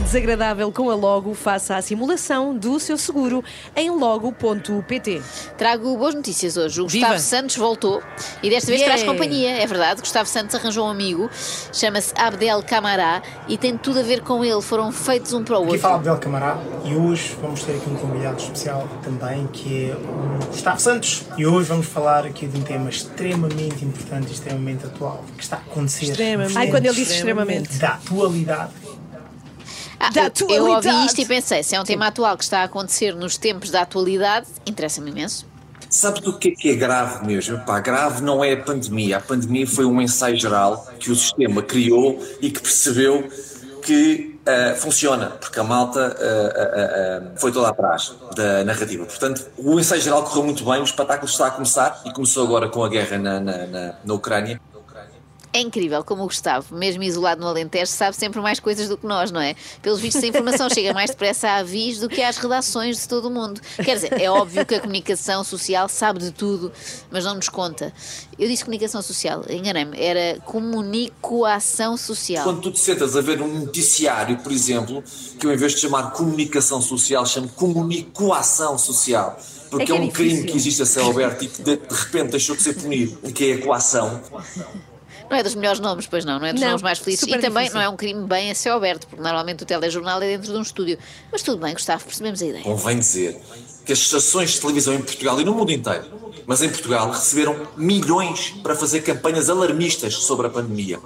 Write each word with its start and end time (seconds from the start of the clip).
Desagradável 0.00 0.70
com 0.72 0.90
a 0.90 0.94
Logo 0.94 1.34
faça 1.34 1.76
a 1.76 1.82
simulação 1.82 2.56
do 2.56 2.78
seu 2.78 2.96
seguro 2.98 3.42
em 3.74 3.90
logo.pt. 3.90 5.22
Trago 5.56 5.96
boas 5.96 6.14
notícias 6.14 6.56
hoje. 6.56 6.80
O 6.80 6.86
Viva! 6.86 7.06
Gustavo 7.06 7.22
Santos 7.22 7.56
voltou 7.56 8.02
e 8.42 8.50
desta 8.50 8.68
vez 8.68 8.80
Yeah! 8.80 8.86
traz 8.86 9.02
companhia, 9.02 9.50
é 9.62 9.66
verdade. 9.66 10.00
Gustavo 10.00 10.28
Santos 10.28 10.54
arranjou 10.54 10.86
um 10.86 10.90
amigo, 10.90 11.30
chama-se 11.72 12.12
Abdel 12.16 12.62
Camará 12.62 13.22
e 13.48 13.56
tem 13.56 13.76
tudo 13.76 14.00
a 14.00 14.02
ver 14.02 14.20
com 14.22 14.44
ele. 14.44 14.60
Foram 14.60 14.92
feitos 14.92 15.32
um 15.32 15.42
para 15.42 15.54
o 15.54 15.58
Aqui 15.58 15.66
outro. 15.66 15.80
fala 15.80 15.94
Abdel 15.96 16.18
Camará 16.18 16.58
e 16.84 16.94
hoje 16.94 17.36
vamos 17.40 17.62
ter 17.62 17.76
aqui 17.76 17.88
um 17.90 17.96
convidado 17.96 18.40
especial 18.40 18.88
também 19.02 19.46
que 19.48 19.90
é 19.90 19.94
o 19.94 20.46
Gustavo 20.46 20.80
Santos. 20.80 21.24
E 21.36 21.46
hoje 21.46 21.68
vamos 21.68 21.86
falar 21.86 22.24
aqui 22.26 22.46
de 22.46 22.58
um 22.58 22.62
tema 22.62 22.90
extremamente 22.90 23.84
importante 23.84 24.28
e 24.28 24.32
extremamente 24.32 24.86
atual 24.86 25.24
que 25.36 25.42
está 25.42 25.56
a 25.56 25.60
acontecer. 25.60 26.06
Extremamente. 26.06 26.48
nos 26.54 26.56
Ai, 26.56 26.68
quando 26.70 26.86
ele 26.86 26.94
diz 26.94 27.10
extremamente. 27.10 27.78
Da 27.78 27.94
atualidade. 27.94 28.72
Ah, 29.98 30.10
Da 30.10 30.30
eu, 30.40 30.50
eu 30.50 30.66
ouvi 30.66 30.88
isto 31.06 31.20
e 31.20 31.26
pensei, 31.26 31.62
se 31.62 31.74
é 31.74 31.80
um 31.80 31.84
tema 31.84 32.06
atual 32.08 32.36
que 32.36 32.44
está 32.44 32.60
a 32.60 32.64
acontecer 32.64 33.14
nos 33.14 33.36
tempos 33.36 33.70
da 33.70 33.82
atualidade, 33.82 34.46
interessa-me 34.66 35.10
imenso. 35.10 35.46
Sabes 35.88 36.26
o 36.26 36.36
que 36.36 36.48
é 36.48 36.50
que 36.50 36.70
é 36.70 36.74
grave 36.74 37.24
mesmo? 37.26 37.58
Pá, 37.60 37.80
grave 37.80 38.22
não 38.22 38.44
é 38.44 38.52
a 38.52 38.56
pandemia. 38.56 39.18
A 39.18 39.20
pandemia 39.20 39.66
foi 39.66 39.84
um 39.84 40.00
ensaio 40.00 40.36
geral 40.36 40.86
que 40.98 41.10
o 41.10 41.14
sistema 41.14 41.62
criou 41.62 42.20
e 42.40 42.50
que 42.50 42.60
percebeu 42.60 43.28
que 43.82 44.36
ah, 44.46 44.74
funciona, 44.76 45.30
porque 45.30 45.58
a 45.58 45.64
malta 45.64 46.16
ah, 46.20 46.52
ah, 46.56 47.30
ah, 47.34 47.38
foi 47.38 47.50
toda 47.50 47.68
atrás 47.68 48.14
da 48.36 48.62
narrativa. 48.64 49.04
Portanto, 49.04 49.44
o 49.56 49.78
ensaio 49.78 50.00
geral 50.00 50.22
correu 50.22 50.44
muito 50.44 50.64
bem, 50.64 50.80
o 50.80 50.84
espetáculo 50.84 51.28
está 51.28 51.48
a 51.48 51.50
começar 51.50 52.00
e 52.04 52.12
começou 52.12 52.44
agora 52.44 52.68
com 52.68 52.84
a 52.84 52.88
guerra 52.88 53.18
na, 53.18 53.40
na, 53.40 53.66
na, 53.66 53.94
na 54.04 54.14
Ucrânia. 54.14 54.60
É 55.56 55.60
incrível 55.60 56.04
como 56.04 56.22
o 56.22 56.26
Gustavo, 56.26 56.76
mesmo 56.76 57.02
isolado 57.02 57.40
no 57.40 57.46
Alentejo, 57.46 57.86
sabe 57.90 58.14
sempre 58.14 58.42
mais 58.42 58.60
coisas 58.60 58.90
do 58.90 58.98
que 58.98 59.06
nós, 59.06 59.30
não 59.30 59.40
é? 59.40 59.54
Pelos 59.80 59.98
vistos, 59.98 60.22
a 60.22 60.26
informação 60.26 60.68
chega 60.68 60.92
mais 60.92 61.08
depressa 61.08 61.48
à 61.48 61.56
Avis 61.56 61.98
do 61.98 62.10
que 62.10 62.20
às 62.22 62.36
redações 62.36 62.98
de 63.00 63.08
todo 63.08 63.28
o 63.28 63.30
mundo. 63.30 63.58
Quer 63.82 63.94
dizer, 63.94 64.20
é 64.20 64.30
óbvio 64.30 64.66
que 64.66 64.74
a 64.74 64.80
comunicação 64.80 65.42
social 65.42 65.88
sabe 65.88 66.18
de 66.18 66.30
tudo, 66.30 66.70
mas 67.10 67.24
não 67.24 67.36
nos 67.36 67.48
conta. 67.48 67.90
Eu 68.38 68.46
disse 68.46 68.64
comunicação 68.66 69.00
social, 69.00 69.46
enganei-me, 69.48 69.98
era 69.98 70.38
comunicação 70.40 71.96
social. 71.96 72.44
Quando 72.44 72.60
tu 72.60 72.70
te 72.72 72.78
sentas 72.78 73.16
a 73.16 73.22
ver 73.22 73.40
um 73.40 73.60
noticiário, 73.60 74.36
por 74.36 74.52
exemplo, 74.52 75.02
que 75.40 75.46
eu 75.46 75.52
em 75.54 75.56
vez 75.56 75.72
de 75.72 75.80
chamar 75.80 76.10
comunicação 76.10 76.82
social, 76.82 77.24
chamo 77.24 77.48
comunicação 77.48 78.76
social. 78.76 79.38
Porque 79.70 79.90
É 79.90 79.94
é, 79.94 79.98
é 79.98 80.00
um 80.02 80.10
crime 80.10 80.30
difícil. 80.30 80.50
que 80.52 80.56
existe 80.58 80.82
a 80.82 80.86
céu 80.86 81.10
aberto 81.10 81.44
e 81.44 81.48
que 81.48 81.62
de, 81.62 81.76
de 81.76 81.94
repente 81.94 82.32
deixou 82.32 82.54
de 82.54 82.62
ser 82.62 82.74
punido, 82.74 83.32
que 83.32 83.52
é 83.52 83.54
a 83.54 83.62
coação. 83.62 84.20
Não 85.30 85.36
é 85.36 85.42
dos 85.42 85.54
melhores 85.54 85.80
nomes, 85.80 86.06
pois 86.06 86.24
não, 86.24 86.38
não 86.38 86.46
é 86.46 86.52
dos 86.52 86.60
Não, 86.60 86.68
nomes 86.68 86.82
mais 86.82 86.98
felizes. 86.98 87.26
E 87.26 87.30
também 87.38 87.50
difícil. 87.64 87.74
não 87.74 87.80
é 87.82 87.88
um 87.88 87.96
crime 87.96 88.26
bem 88.26 88.50
a 88.50 88.54
céu 88.54 88.76
aberto, 88.76 89.06
porque 89.06 89.22
normalmente 89.22 89.62
o 89.62 89.66
telejornal 89.66 90.22
é 90.22 90.28
dentro 90.36 90.52
de 90.52 90.58
um 90.58 90.62
estúdio. 90.62 90.98
Mas 91.32 91.42
tudo 91.42 91.60
bem, 91.62 91.72
Gustavo, 91.72 92.04
percebemos 92.04 92.40
a 92.42 92.46
ideia. 92.46 92.62
Convém 92.64 92.98
dizer 92.98 93.40
que 93.84 93.92
as 93.92 93.98
estações 93.98 94.50
de 94.52 94.60
televisão 94.60 94.94
em 94.94 95.02
Portugal 95.02 95.40
e 95.40 95.44
no 95.44 95.54
mundo 95.54 95.72
inteiro, 95.72 96.04
mas 96.46 96.62
em 96.62 96.68
Portugal, 96.68 97.10
receberam 97.10 97.56
milhões 97.76 98.50
para 98.62 98.74
fazer 98.76 99.00
campanhas 99.02 99.50
alarmistas 99.50 100.14
sobre 100.14 100.46
a 100.46 100.50
pandemia. 100.50 100.98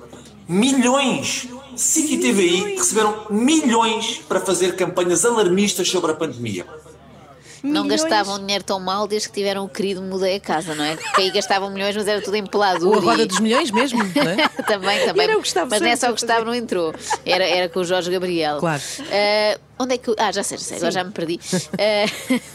Milhões! 0.48 1.48
SIC 1.77 2.11
e 2.13 2.19
TVI 2.19 2.75
receberam 2.77 3.27
milhões 3.31 4.21
para 4.29 4.41
fazer 4.41 4.77
campanhas 4.77 5.25
alarmistas 5.25 5.89
sobre 5.89 6.11
a 6.11 6.15
pandemia. 6.15 6.67
Não 7.62 7.84
Milhões. 7.84 8.03
gastavam 8.03 8.39
dinheiro 8.39 8.64
tão 8.64 8.80
mal 8.80 9.06
desde 9.06 9.28
que 9.28 9.34
tiveram 9.34 9.64
o 9.64 9.69
querido 9.69 10.00
mudei 10.03 10.36
a 10.36 10.41
casa, 10.41 10.75
não 10.75 10.85
é? 10.85 10.96
Porque 10.96 11.23
aí 11.23 11.30
gastavam 11.30 11.70
milhões, 11.70 11.95
mas 11.96 12.08
era 12.08 12.20
tudo 12.20 12.36
em 12.36 12.45
Ou 12.89 12.95
a 12.95 13.01
roda 13.01 13.27
dos 13.27 13.40
milhões 13.40 13.70
mesmo, 13.70 13.98
não 13.98 14.23
é? 14.23 14.48
também, 14.67 15.05
também. 15.07 15.36
O 15.36 15.42
mas 15.68 15.80
nessa 15.80 16.07
o 16.07 16.11
Santos 16.11 16.24
a 16.24 16.27
Gustavo 16.27 16.45
não 16.46 16.55
entrou. 16.55 16.95
Era, 17.24 17.45
era 17.45 17.68
com 17.68 17.80
o 17.80 17.85
Jorge 17.85 18.11
Gabriel. 18.11 18.58
Claro. 18.58 18.83
Ah, 19.11 19.58
onde 19.80 19.95
é 19.95 19.98
que. 19.98 20.14
Ah, 20.18 20.30
já 20.30 20.42
sei, 20.42 20.58
já 20.58 20.64
sei, 20.64 20.77
agora 20.77 20.91
já 20.92 21.02
me 21.05 21.11
perdi. 21.11 21.41
Ah, 21.79 22.07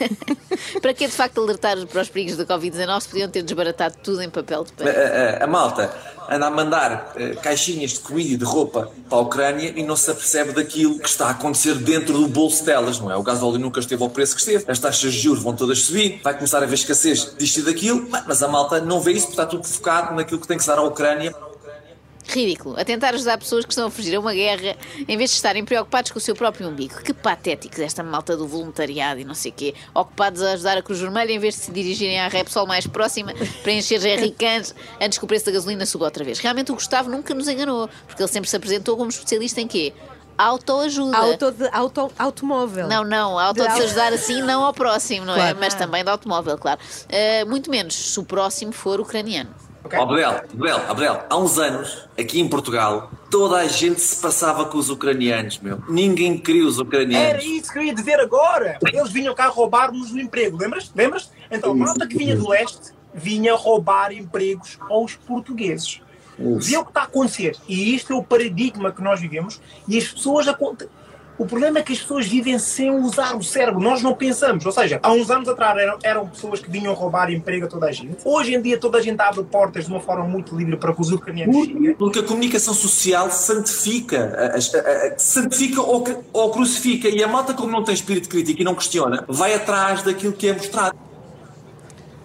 para 0.82 0.94
que 0.94 1.06
de 1.08 1.12
facto 1.14 1.42
alertar 1.42 1.78
para 1.88 2.02
os 2.02 2.10
perigos 2.10 2.38
da 2.38 2.46
Covid-19 2.46 3.02
se 3.02 3.08
podiam 3.10 3.30
ter 3.30 3.42
desbaratado 3.44 3.96
tudo 4.04 4.22
em 4.22 4.30
papel 4.30 4.64
de 4.64 4.72
A, 4.72 4.76
pano? 4.86 4.90
a- 4.90 5.44
a 5.44 5.48
malta 5.48 5.94
anda 6.28 6.48
a 6.48 6.50
mandar 6.50 7.14
eh, 7.18 7.36
caixinhas 7.36 7.92
de 7.92 8.00
comida 8.00 8.34
e 8.34 8.38
de 8.38 8.44
roupa 8.44 8.92
para 9.08 9.18
a 9.20 9.22
Ucrânia 9.22 9.72
e 9.76 9.84
não 9.84 9.96
se 9.96 10.10
apercebe 10.10 10.54
daquilo 10.54 10.98
que 10.98 11.08
está 11.08 11.28
a 11.28 11.30
acontecer 11.32 11.76
dentro 11.76 12.14
do 12.18 12.28
bolso 12.28 12.64
delas, 12.66 13.00
não 13.00 13.12
é? 13.12 13.16
O 13.16 13.22
gasóleo 13.22 13.60
nunca 13.60 13.80
esteve 13.80 14.02
ao 14.02 14.10
preço 14.10 14.34
que 14.34 14.42
esteve, 14.42 14.66
as 14.68 14.80
taxas 14.80 15.14
de 15.14 15.20
juros 15.20 15.44
vão 15.44 15.56
todas 15.56 15.80
subir, 15.84 16.20
vai 16.24 16.34
começar 16.34 16.60
a 16.60 16.64
haver 16.64 16.74
escassez 16.74 17.32
disto 17.38 17.60
e 17.60 17.62
daquilo, 17.64 18.08
mas 18.26 18.42
a 18.42 18.48
malta 18.48 18.82
não 18.82 19.00
vê 19.00 19.12
isso 19.12 19.28
porque 19.28 19.34
está 19.40 19.46
tudo 19.46 19.68
focado 19.68 20.16
naquilo 20.16 20.40
que 20.42 20.48
tem 20.48 20.58
que 20.58 20.64
se 20.64 20.68
dar 20.70 20.80
à 20.80 20.84
Ucrânia. 20.84 21.32
Ridículo. 22.28 22.80
A 22.80 22.84
tentar 22.84 23.14
ajudar 23.14 23.38
pessoas 23.38 23.66
que 23.66 23.72
estão 23.72 23.88
a 23.88 23.92
fugir 23.92 24.16
a 24.16 24.20
uma 24.20 24.34
guerra 24.34 24.76
em 25.08 25.18
vez 25.18 25.30
de 25.30 25.36
estarem 25.36 25.64
preocupados 25.64 26.12
com 26.12 26.18
o 26.18 26.22
seu 26.22 26.36
próprio 26.36 26.68
umbigo. 26.68 27.02
Que 27.02 27.14
patéticos 27.14 27.80
esta 27.80 28.04
malta 28.04 28.36
do 28.36 28.48
voluntariado 28.48 29.20
e 29.20 29.24
não 29.24 29.36
sei 29.36 29.52
o 29.52 29.54
quê. 29.54 29.74
Ocupados 29.94 30.42
a 30.42 30.54
ajudar 30.54 30.78
a 30.78 30.82
Cruz 30.82 31.00
Vermelha 31.00 31.32
em 31.32 31.40
vez 31.40 31.56
de 31.56 31.62
se 31.62 31.72
dirigirem 31.72 32.20
à 32.20 32.28
Repsol 32.28 32.66
mais 32.66 32.88
próxima 32.88 33.34
para 33.62 33.72
encher 33.72 34.02
jerrycans 34.02 34.74
antes 35.00 35.18
que 35.18 35.24
o 35.24 35.28
preço 35.28 35.46
da 35.46 35.52
gasolina 35.52 35.86
suba 35.86 36.06
outra 36.06 36.24
vez. 36.24 36.40
Realmente 36.40 36.72
o 36.72 36.76
Gustavo 36.76 37.10
nunca 37.10 37.34
nos 37.34 37.48
enganou, 37.48 37.90
porque 38.08 38.22
ele 38.22 38.32
sempre 38.32 38.50
se 38.50 38.56
apresentou 38.56 38.98
como 38.98 39.10
especialista 39.10 39.62
em 39.62 39.68
quê? 39.68 39.94
Autoajuda. 40.38 41.18
Auto 41.18 41.52
de, 41.52 41.70
auto, 41.72 42.12
automóvel. 42.20 42.88
Não, 42.88 43.04
não, 43.04 43.40
auto 43.40 43.66
de 43.66 43.74
se 43.74 43.84
ajudar 43.84 44.12
assim, 44.12 44.42
não 44.42 44.64
ao 44.64 44.74
próximo, 44.74 45.26
não 45.26 45.34
é? 45.34 45.38
Claro. 45.38 45.58
Mas 45.60 45.74
também 45.74 46.04
do 46.04 46.10
automóvel, 46.10 46.58
claro. 46.58 46.80
Uh, 47.06 47.50
muito 47.50 47.72
menos 47.72 47.94
se 47.96 48.20
o 48.20 48.24
próximo 48.24 48.74
for 48.74 49.00
ucraniano. 49.00 49.50
Ó 49.94 50.04
Abel, 50.04 50.42
Abel, 50.54 50.78
Abel, 50.90 51.24
há 51.30 51.38
uns 51.38 51.58
anos, 51.60 52.08
aqui 52.18 52.40
em 52.40 52.48
Portugal, 52.48 53.12
toda 53.30 53.58
a 53.58 53.68
gente 53.68 54.02
se 54.02 54.22
passava 54.22 54.66
com 54.66 54.78
os 54.78 54.90
ucranianos, 54.90 55.60
meu. 55.60 55.80
Ninguém 55.88 56.38
queria 56.38 56.66
os 56.66 56.76
Era 56.80 56.84
ucranianos. 56.88 57.44
isso 57.46 57.72
que 57.72 57.80
eu 57.80 57.84
ia 57.84 57.94
dizer 57.94 58.20
agora. 58.20 58.80
Eles 58.92 59.12
vinham 59.12 59.36
cá 59.36 59.48
roubar-nos 59.48 60.12
o 60.12 60.20
emprego, 60.20 60.58
lembras? 60.58 60.92
Lembras? 60.96 61.32
Então, 61.52 61.72
a 61.72 61.76
malta 61.76 62.08
que 62.08 62.18
vinha 62.18 62.36
do 62.36 62.50
leste 62.50 62.94
vinha 63.14 63.56
roubar 63.56 64.12
empregos 64.12 64.78
aos 64.90 65.16
portugueses. 65.16 66.02
Vê 66.38 66.78
o 66.78 66.84
que 66.84 66.90
está 66.90 67.02
a 67.02 67.06
acontecer. 67.06 67.56
E 67.68 67.96
isto 67.96 68.12
é 68.12 68.16
o 68.16 68.24
paradigma 68.24 68.92
que 68.92 69.02
nós 69.02 69.22
vivemos. 69.22 69.62
E 69.88 69.98
as 69.98 70.08
pessoas. 70.08 70.46
O 71.38 71.46
problema 71.46 71.80
é 71.80 71.84
que 71.84 71.92
as 71.92 72.00
pessoas 72.00 72.26
vivem 72.26 72.58
sem 72.58 72.90
usar 72.90 73.36
o 73.36 73.44
cérebro. 73.44 73.82
Nós 73.82 74.02
não 74.02 74.14
pensamos. 74.14 74.66
Ou 74.66 74.72
seja, 74.72 75.00
há 75.04 75.12
uns 75.12 75.30
anos 75.30 75.50
atrás 75.50 75.78
eram, 75.78 75.98
eram 76.02 76.28
pessoas 76.28 76.60
que 76.62 76.70
vinham 76.70 76.94
roubar 76.94 77.30
emprego 77.30 77.66
a 77.66 77.68
toda 77.68 77.88
a 77.88 77.92
gente. 77.92 78.18
Hoje 78.24 78.54
em 78.54 78.62
dia 78.62 78.78
toda 78.80 78.98
a 79.00 79.02
gente 79.02 79.20
abre 79.20 79.44
portas 79.44 79.86
de 79.86 79.92
uma 79.92 80.00
forma 80.00 80.24
muito 80.26 80.56
livre 80.56 80.78
para 80.78 80.94
que 80.94 81.02
os 81.02 81.12
ucranianos 81.12 81.66
cheguem. 81.66 81.94
Porque 81.96 82.20
a 82.20 82.24
comunicação 82.24 82.74
social 82.74 83.30
santifica, 83.30 84.56
santifica 85.18 85.82
ou, 85.82 86.04
ou 86.32 86.52
crucifica. 86.52 87.10
E 87.10 87.22
a 87.22 87.28
malta, 87.28 87.54
como 87.54 87.72
não 87.72 87.84
tem 87.84 87.94
espírito 87.94 88.30
crítico 88.30 88.62
e 88.62 88.64
não 88.64 88.76
questiona, 88.76 89.26
vai 89.28 89.54
atrás 89.54 90.04
daquilo 90.04 90.34
que 90.34 90.48
é 90.48 90.54
mostrado. 90.54 90.98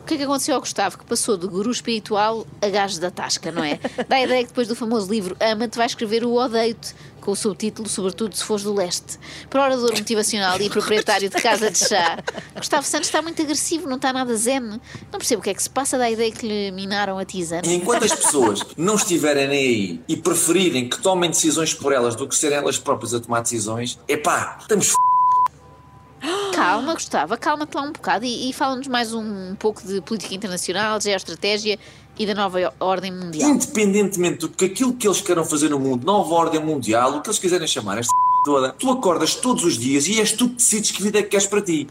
O 0.02 0.06
que 0.10 0.14
é 0.14 0.16
que 0.16 0.24
aconteceu 0.24 0.56
ao 0.56 0.60
Gustavo 0.60 0.98
que 0.98 1.04
passou 1.04 1.36
de 1.36 1.46
guru 1.46 1.70
espiritual 1.70 2.44
a 2.60 2.68
gajo 2.68 3.00
da 3.00 3.12
tasca, 3.12 3.52
não 3.52 3.62
é? 3.62 3.78
Dá 4.08 4.16
a 4.16 4.22
ideia 4.22 4.42
que 4.42 4.48
depois 4.48 4.66
do 4.66 4.74
famoso 4.74 5.08
livro 5.08 5.36
Ama-te 5.38 5.76
vai 5.76 5.86
escrever 5.86 6.24
o 6.24 6.34
Odeio-te, 6.34 6.94
com 7.20 7.30
o 7.32 7.36
subtítulo 7.36 7.88
Sobretudo 7.88 8.34
se 8.34 8.44
fores 8.44 8.64
do 8.64 8.74
leste. 8.74 9.18
Para 9.48 9.64
orador 9.64 9.90
motivacional 9.90 10.60
e 10.60 10.70
proprietário 10.70 11.28
de 11.28 11.40
casa 11.40 11.70
de 11.70 11.78
chá, 11.78 12.18
Gustavo 12.56 12.86
Santos 12.86 13.08
está 13.08 13.22
muito 13.22 13.40
agressivo, 13.42 13.88
não 13.88 13.96
está 13.96 14.12
nada 14.12 14.34
zen. 14.36 14.60
Não 14.60 15.18
percebo 15.18 15.40
o 15.40 15.44
que 15.44 15.50
é 15.50 15.54
que 15.54 15.62
se 15.62 15.70
passa, 15.70 15.98
dá 15.98 16.04
a 16.04 16.10
ideia 16.10 16.30
que 16.32 16.46
lhe 16.46 16.70
minaram 16.70 17.18
a 17.18 17.24
tisana. 17.24 17.66
E 17.66 17.74
enquanto 17.74 18.04
as 18.04 18.14
pessoas 18.14 18.64
não 18.76 18.94
estiverem 18.94 19.48
nem 19.48 19.58
aí 19.58 20.00
e 20.08 20.16
preferirem 20.16 20.88
que 20.88 21.00
tomem 21.00 21.30
decisões 21.30 21.74
por 21.74 21.92
elas 21.92 22.16
do 22.16 22.26
que 22.26 22.34
serem 22.34 22.58
elas 22.58 22.78
próprias 22.78 23.14
a 23.14 23.20
tomar 23.20 23.42
decisões, 23.42 23.98
epá, 24.08 24.58
estamos 24.60 24.88
f... 24.88 24.94
Calma, 26.54 26.92
Gustavo, 26.92 27.38
calma-te 27.38 27.74
lá 27.74 27.82
um 27.82 27.92
bocado 27.92 28.24
e, 28.24 28.50
e 28.50 28.52
fala-nos 28.52 28.86
mais 28.86 29.14
um 29.14 29.54
pouco 29.54 29.82
de 29.82 30.00
política 30.02 30.34
internacional, 30.34 30.98
de 30.98 31.04
geoestratégia 31.04 31.78
e 32.20 32.26
da 32.26 32.34
nova 32.34 32.58
ordem 32.78 33.10
mundial. 33.10 33.48
independentemente 33.48 34.40
do 34.40 34.50
que 34.50 34.66
aquilo 34.66 34.92
que 34.92 35.08
eles 35.08 35.22
queiram 35.22 35.42
fazer 35.42 35.70
no 35.70 35.80
mundo, 35.80 36.04
nova 36.04 36.34
ordem 36.34 36.62
mundial, 36.62 37.16
o 37.16 37.22
que 37.22 37.30
eles 37.30 37.38
quiserem 37.38 37.66
chamar, 37.66 37.96
esta 37.96 38.12
toda, 38.44 38.72
tu 38.72 38.90
acordas 38.90 39.34
todos 39.34 39.64
os 39.64 39.78
dias 39.78 40.06
e 40.06 40.20
és 40.20 40.30
tu 40.32 40.50
que 40.50 40.56
decides 40.56 40.90
que 40.90 41.02
vida 41.02 41.18
é 41.18 41.22
que 41.22 41.30
queres 41.30 41.46
para 41.46 41.62
ti. 41.62 41.88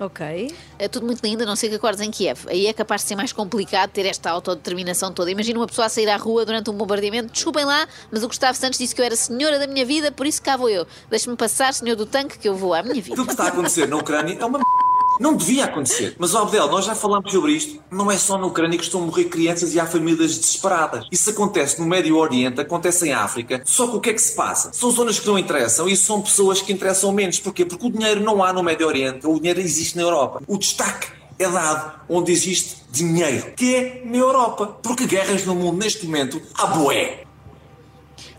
Ok. 0.00 0.52
É 0.76 0.88
tudo 0.88 1.06
muito 1.06 1.22
lindo, 1.24 1.44
a 1.44 1.46
não 1.46 1.54
ser 1.54 1.68
que 1.68 1.76
acordes 1.76 2.00
em 2.00 2.10
Kiev. 2.10 2.48
Aí 2.48 2.66
é 2.66 2.72
capaz 2.72 3.02
de 3.02 3.08
ser 3.08 3.14
mais 3.14 3.32
complicado 3.32 3.90
ter 3.90 4.04
esta 4.04 4.28
autodeterminação 4.28 5.12
toda. 5.12 5.30
Imagina 5.30 5.58
uma 5.58 5.68
pessoa 5.68 5.86
a 5.86 5.88
sair 5.88 6.08
à 6.08 6.16
rua 6.16 6.44
durante 6.44 6.68
um 6.68 6.74
bombardeamento. 6.74 7.32
Desculpem 7.32 7.64
lá, 7.64 7.86
mas 8.10 8.24
o 8.24 8.26
Gustavo 8.26 8.58
Santos 8.58 8.78
disse 8.78 8.94
que 8.94 9.00
eu 9.00 9.04
era 9.04 9.16
senhora 9.16 9.58
da 9.58 9.68
minha 9.68 9.86
vida, 9.86 10.10
por 10.10 10.26
isso 10.26 10.42
cá 10.42 10.56
vou 10.56 10.68
eu. 10.68 10.84
Deixe-me 11.08 11.36
passar, 11.36 11.72
senhor 11.72 11.96
do 11.96 12.04
tanque, 12.04 12.38
que 12.38 12.48
eu 12.48 12.56
vou 12.56 12.74
à 12.74 12.82
minha 12.82 13.00
vida. 13.00 13.14
Aquilo 13.14 13.26
que 13.26 13.32
está 13.32 13.44
a 13.44 13.48
acontecer 13.48 13.86
na 13.86 13.96
Ucrânia 13.96 14.36
é 14.38 14.44
uma. 14.44 14.58
Não 15.20 15.34
devia 15.34 15.64
acontecer. 15.64 16.14
Mas, 16.18 16.34
Abdel, 16.34 16.68
nós 16.68 16.84
já 16.84 16.94
falámos 16.94 17.32
sobre 17.32 17.52
isto. 17.52 17.82
Não 17.90 18.10
é 18.10 18.16
só 18.16 18.38
na 18.38 18.46
Ucrânia 18.46 18.78
que 18.78 18.84
estão 18.84 19.02
a 19.02 19.06
morrer 19.06 19.24
crianças 19.24 19.74
e 19.74 19.80
há 19.80 19.86
famílias 19.86 20.36
desesperadas. 20.38 21.06
Isso 21.10 21.30
acontece 21.30 21.80
no 21.80 21.86
Médio 21.86 22.16
Oriente, 22.16 22.60
acontece 22.60 23.08
em 23.08 23.12
África. 23.12 23.62
Só 23.64 23.86
que 23.88 23.96
o 23.96 24.00
que 24.00 24.10
é 24.10 24.12
que 24.12 24.22
se 24.22 24.34
passa? 24.34 24.72
São 24.72 24.90
zonas 24.90 25.18
que 25.18 25.26
não 25.26 25.38
interessam 25.38 25.88
e 25.88 25.96
são 25.96 26.20
pessoas 26.20 26.60
que 26.60 26.72
interessam 26.72 27.12
menos. 27.12 27.38
Porquê? 27.38 27.64
Porque 27.64 27.86
o 27.86 27.90
dinheiro 27.90 28.20
não 28.20 28.42
há 28.42 28.52
no 28.52 28.62
Médio 28.62 28.86
Oriente. 28.86 29.26
O 29.26 29.38
dinheiro 29.38 29.60
existe 29.60 29.96
na 29.96 30.02
Europa. 30.02 30.42
O 30.46 30.58
destaque 30.58 31.08
é 31.38 31.48
dado 31.48 32.00
onde 32.08 32.32
existe 32.32 32.76
dinheiro, 32.90 33.52
que 33.56 33.74
é 33.74 34.02
na 34.04 34.16
Europa. 34.16 34.78
Porque 34.82 35.06
guerras 35.06 35.44
no 35.44 35.54
mundo 35.54 35.78
neste 35.78 36.06
momento 36.06 36.40
há 36.54 36.66
boé 36.66 37.25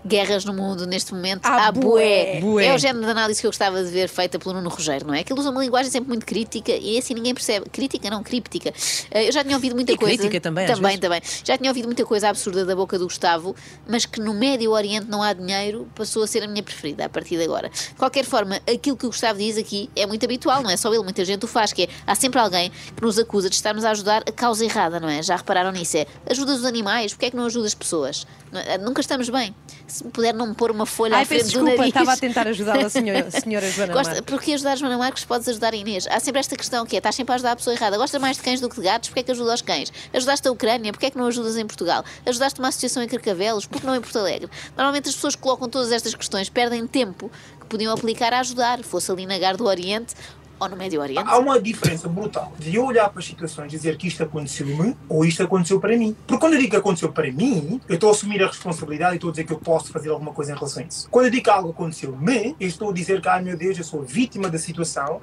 guerras 0.08 0.46
no 0.46 0.54
mundo 0.54 0.88
neste 0.88 1.14
momento 1.14 1.42
Ah, 1.46 1.68
há 1.68 1.72
bué. 1.72 2.40
bué. 2.42 2.66
É 2.68 2.74
o 2.74 2.78
género 2.78 3.06
de 3.06 3.12
análise 3.12 3.40
que 3.42 3.46
eu 3.48 3.52
gostava 3.52 3.84
de 3.84 3.90
ver 3.92 4.08
feita 4.10 4.40
pelo 4.40 4.54
Nuno 4.56 4.70
Rogério, 4.70 5.06
não 5.06 5.14
é? 5.14 5.24
Que 5.24 5.32
ele 5.34 5.40
usa 5.40 5.50
uma 5.52 5.62
linguagem 5.64 5.92
sempre 5.92 6.08
muito 6.10 6.26
crítica 6.26 6.72
e 6.72 6.98
assim 6.98 7.14
ninguém 7.14 7.34
percebe. 7.34 7.70
Crítica, 7.70 8.10
não, 8.10 8.24
críptica. 8.24 8.74
Eh, 9.12 9.28
Eu 9.28 9.32
já 9.32 9.44
tinha 9.44 9.56
ouvido 9.56 9.76
muita 9.76 9.92
E 9.92 9.98
coisa. 9.98 10.18
crítica 10.18 10.40
também, 10.42 10.66
às 10.66 10.72
Também, 10.72 10.84
vezes. 10.98 11.00
também. 11.00 11.22
Já 11.44 11.58
tinha 11.58 11.70
ouvido 11.70 11.86
muita 11.86 12.06
coisa 12.06 12.30
absurda 12.30 12.66
da 12.66 12.76
boca 12.76 12.98
do 12.98 13.06
Gustavo, 13.06 13.56
mas 13.88 14.06
que 14.06 14.20
no 14.20 14.34
Médio 14.34 14.72
Oriente 14.72 15.08
não 15.08 15.22
há 15.22 15.34
dinheiro, 15.34 15.88
passou 15.96 16.24
a 16.24 16.28
ser 16.28 16.44
a 16.44 16.48
minha 16.48 16.64
preferida 16.64 17.06
a 17.06 17.10
partir 17.10 17.38
de 17.38 17.44
agora. 17.44 17.70
De 17.70 17.96
qualquer 17.96 18.26
forma, 18.26 18.56
aquilo 18.72 18.96
que 18.96 19.06
o 19.06 19.10
Gustavo 19.10 19.40
diz 19.40 19.58
aqui 19.58 19.90
é 19.96 20.06
muito 20.06 20.24
habitual, 20.26 20.62
não 20.64 20.70
é 20.70 20.78
só 20.78 20.94
ele, 20.94 21.04
muita 21.04 21.24
gente 21.26 21.44
o 21.46 21.48
faz, 21.48 21.74
que 21.74 21.84
é 21.84 21.88
há 22.06 22.16
sempre 22.16 22.40
alguém 22.40 22.72
que 22.96 23.02
nos 23.02 23.20
acusa 23.20 23.50
de 23.50 23.56
estarmos 23.56 23.84
a 23.86 23.92
ajudar 23.92 24.24
a 24.28 24.32
causa 24.32 24.64
errada, 24.64 25.00
não 25.00 25.10
é? 25.10 25.22
Já 25.22 25.36
repararam 25.36 25.72
nisso? 25.72 25.98
É 25.98 26.06
ajudas 26.30 26.60
os 26.60 26.66
animais, 26.66 27.14
porque 27.14 27.26
é 27.26 27.30
que 27.32 27.36
não 27.38 27.46
ajudas 27.46 27.68
as 27.68 27.76
pessoas? 27.76 28.26
É? 28.60 28.78
Nunca 28.78 29.02
estamos 29.02 29.30
bem. 29.30 29.56
Se 29.88 30.04
puder 30.06 30.34
não 30.34 30.48
me 30.48 30.54
pôr 30.56 30.72
uma 30.72 30.86
folha 30.86 31.16
Ai, 31.16 31.24
à 31.24 31.26
frente 31.26 31.40
peço 31.44 31.52
do 31.52 31.60
desculpa, 31.60 31.78
nariz. 31.78 31.88
estava 31.96 32.14
a 32.14 32.18
tentar 32.18 32.48
ajudar 32.48 32.78
a 32.80 32.90
senhora, 32.90 33.32
senhora 33.32 33.70
Joana 33.72 33.94
Gosta, 33.94 34.14
Marques. 34.16 34.30
porque 34.30 34.54
ajudar 34.54 34.72
a 34.74 34.76
Joana 34.76 34.98
Marques 34.98 35.24
podes 35.26 35.48
ajudar 35.48 35.74
a 35.74 35.78
Inês. 35.78 36.08
Há 36.08 36.20
sempre 36.20 36.40
esta 36.40 36.56
questão 36.56 36.86
que 36.86 36.96
é: 36.96 37.00
estás 37.00 37.16
sempre 37.16 37.32
a 37.34 37.36
ajudar 37.36 37.52
a 37.52 37.56
pessoa 37.56 37.74
errada. 37.74 37.98
Gostas 37.98 38.20
mais 38.22 38.38
de 38.38 38.44
cães 38.44 38.60
do 38.60 38.70
que 38.70 38.76
de 38.76 38.82
gatos? 38.82 39.10
Porque 39.10 39.20
é 39.22 39.24
que 39.24 39.32
ajuda 39.32 39.52
aos 39.52 39.62
cães? 39.62 39.92
Ajudaste 40.14 40.48
a 40.48 40.52
Ucrânia? 40.52 40.92
Porque 40.92 41.06
é 41.06 41.10
que 41.12 41.18
não 41.18 41.28
ajudas 41.28 41.58
em 41.58 41.66
Portugal? 41.66 42.04
Ajudaste 42.26 42.60
uma 42.60 42.70
associação 42.70 43.02
em 43.04 43.08
Carcavelos? 43.08 43.66
Porque 43.66 43.86
não 43.86 43.96
em 43.96 44.02
Porto 44.02 44.20
Alegre? 44.20 44.50
Normalmente 44.76 45.10
as 45.10 45.16
pessoas 45.16 45.36
colocam 45.36 45.70
todas 45.70 45.92
estas 45.92 46.14
questões 46.14 46.50
perdem 46.50 46.86
tempo 46.88 47.32
que 47.60 47.66
podiam 47.68 47.94
aplicar 47.94 48.34
a 48.34 48.40
ajudar, 48.40 48.84
fosse 48.84 49.12
ali 49.12 49.26
na 49.26 49.38
Gar 49.38 49.58
do 49.58 49.66
Oriente 49.66 50.16
ou 50.60 50.70
no 50.70 50.76
Médio 50.76 51.02
Oriente. 51.02 51.24
Há 51.26 51.38
uma 51.38 51.60
diferença 51.60 52.08
brutal 52.08 52.54
de 52.58 52.76
eu 52.76 52.86
olhar 52.86 53.10
para 53.10 53.20
as 53.20 53.26
situações 53.26 53.74
e 53.74 53.78
dizer 53.78 53.98
que 53.98 54.08
isto 54.08 54.24
aconteceu-me 54.24 54.96
ou 55.08 55.26
isto 55.26 55.44
aconteceu 55.44 55.80
para 55.80 55.96
mim. 55.98 56.16
Porque 56.26 56.40
quando 56.40 56.54
eu 56.54 56.60
digo 56.60 56.72
que 56.72 56.78
aconteceu 56.78 57.12
para 57.12 57.32
mim, 57.32 57.80
eu 57.88 57.96
estou 57.96 58.10
a 58.10 58.12
assumir 58.12 58.44
a 58.44 58.48
responsabilidade 58.48 59.14
e 59.14 59.16
estou 59.18 59.30
a 59.30 59.32
dizer 59.32 59.44
que 59.46 59.54
eu 59.54 59.60
posso 59.60 59.92
fazer 59.92 60.10
alguma 60.10 60.34
coisa 60.34 60.52
em 60.52 60.56
relação 60.56 60.84
a 60.84 60.86
isso. 60.86 61.08
Quando 61.10 61.26
eu 61.26 61.32
digo 61.32 61.44
que 61.44 61.50
algo 61.50 61.70
aconteceu-me, 61.70 62.56
eu 62.60 62.68
estou 62.68 62.90
a 62.90 62.94
dizer 62.94 63.22
que, 63.22 63.28
ai 63.28 63.42
meu 63.42 63.58
Deus, 63.58 63.78
eu 63.78 63.84
sou 63.84 64.02
vítima 64.04 64.50
da 64.50 64.58
situação. 64.58 65.22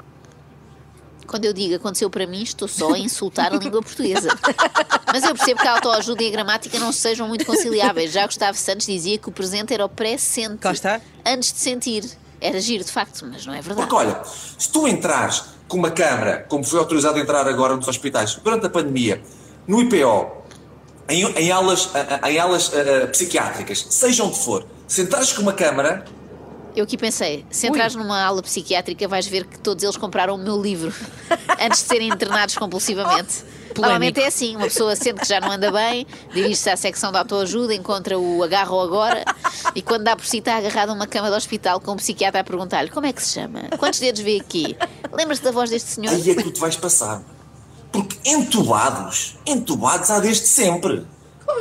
Quando 1.27 1.47
eu 1.47 1.53
digo 1.53 1.75
aconteceu 1.75 2.11
para 2.11 2.27
mim, 2.27 2.43
estou 2.43 2.69
só 2.69 2.93
a 2.93 2.99
insultar 2.99 3.53
a 3.53 3.57
língua 3.57 3.83
portuguesa. 3.83 4.29
Mas 5.13 5.25
eu 5.25 5.35
percebo 5.35 5.61
que 5.61 5.67
a 5.67 5.73
autoajuda 5.73 6.23
e 6.23 6.29
a 6.29 6.31
gramática 6.31 6.79
não 6.79 6.93
sejam 6.93 7.27
muito 7.27 7.47
conciliáveis. 7.47 8.13
Já 8.13 8.27
Gustavo 8.27 8.59
Santos 8.59 8.87
dizia 8.87 9.17
que 9.17 9.29
o 9.29 9.33
presente 9.33 9.73
era 9.73 9.85
o 9.85 9.89
pré-sente. 9.89 10.59
Antes 11.25 11.53
de 11.53 11.59
sentir. 11.59 12.24
Era 12.46 12.61
giro, 12.61 12.85
de 12.85 12.93
facto, 12.93 13.26
mas 13.31 13.46
não 13.46 13.55
é 13.55 13.61
verdade. 13.62 13.81
Porque 13.88 13.94
olha, 13.94 14.20
se 14.58 14.69
tu 14.70 14.87
entrares 14.87 15.44
com 15.67 15.79
uma 15.79 15.91
câmara, 15.91 16.44
como 16.49 16.62
foi 16.62 16.79
autorizado 16.79 17.17
a 17.17 17.20
entrar 17.20 17.49
agora 17.49 17.75
nos 17.75 17.88
hospitais, 17.88 18.35
durante 18.44 18.67
a 18.67 18.70
pandemia, 18.70 19.23
no 19.67 19.81
IPO, 19.81 20.31
em, 21.08 21.23
em 21.25 21.50
aulas, 21.50 21.88
a- 21.94 22.26
a- 22.26 22.31
em 22.31 22.38
aulas 22.38 22.70
a- 22.75 23.05
a, 23.05 23.06
psiquiátricas, 23.08 23.87
seja 23.91 24.23
onde 24.25 24.38
for, 24.38 24.67
se 24.87 25.00
entrares 25.02 25.32
com 25.32 25.41
uma 25.43 25.52
câmara, 25.55 26.05
Eu 26.76 26.82
aqui 26.85 26.99
pensei, 26.99 27.46
se 27.50 27.69
entrares 27.69 27.94
numa 27.94 28.20
aula 28.20 28.43
psiquiátrica 28.43 29.06
vais 29.06 29.26
ver 29.29 29.44
que 29.44 29.56
todos 29.61 29.85
eles 29.85 29.97
compraram 29.97 30.35
o 30.35 30.38
meu 30.38 30.61
livro 30.61 30.93
antes 31.61 31.82
de 31.82 31.88
serem 31.88 32.08
internados 32.08 32.56
compulsivamente. 32.58 33.44
Normalmente 33.81 34.21
é 34.21 34.26
assim, 34.26 34.56
uma 34.56 34.67
pessoa 34.67 34.94
sente 34.97 35.21
que 35.21 35.29
já 35.29 35.41
não 35.41 35.53
anda 35.53 35.71
bem, 35.71 36.06
dirige-se 36.32 36.71
à 36.71 36.76
secção 36.76 37.11
de 37.11 37.19
autoajuda, 37.19 37.75
encontra 37.75 38.19
o 38.19 38.43
agarra 38.43 38.73
ou 38.73 38.82
agora 38.82 39.25
e 39.75 39.82
quando 39.82 40.05
dá 40.05 40.17
por 40.17 40.25
si 40.26 40.38
está 40.38 40.56
agarrado 40.56 40.91
a 40.91 40.93
uma 40.93 41.06
cama 41.06 41.31
de 41.31 41.37
hospital 41.37 41.81
com 41.81 41.93
um 41.93 41.97
psiquiatra 41.97 42.41
a 42.41 42.44
perguntar-lhe 42.44 42.91
como 42.91 43.06
é 43.06 43.12
que 43.12 43.23
se 43.23 43.35
chama? 43.35 43.62
Quantos 43.79 44.00
dedos 44.00 44.21
vê 44.21 44.38
aqui? 44.41 44.76
Lembras-te 45.12 45.44
da 45.44 45.50
voz 45.50 45.71
deste 45.71 45.91
senhor? 45.91 46.15
aí 46.15 46.31
é 46.31 46.35
que 46.35 46.43
tu 46.43 46.53
te 46.53 46.61
vais 46.61 46.76
passar. 46.76 47.23
Porque 47.93 48.17
entubados, 48.29 49.37
entubados 49.47 50.11
há 50.11 50.19
desde 50.19 50.47
sempre. 50.47 51.06